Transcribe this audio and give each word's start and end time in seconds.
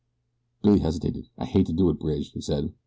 Billy 0.63 0.79
hesitated. 0.79 1.29
"I 1.37 1.45
hate 1.45 1.67
to 1.67 1.73
do 1.73 1.91
it, 1.91 1.99
Bridge," 1.99 2.31
he 2.31 2.41
said. 2.41 2.73